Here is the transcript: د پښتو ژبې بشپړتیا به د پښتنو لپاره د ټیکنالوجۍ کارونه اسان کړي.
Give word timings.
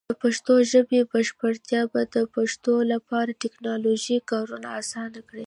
د 0.09 0.13
پښتو 0.23 0.53
ژبې 0.71 0.99
بشپړتیا 1.11 1.81
به 1.91 2.01
د 2.13 2.15
پښتنو 2.35 2.75
لپاره 2.93 3.29
د 3.33 3.39
ټیکنالوجۍ 3.43 4.17
کارونه 4.31 4.67
اسان 4.81 5.11
کړي. 5.27 5.39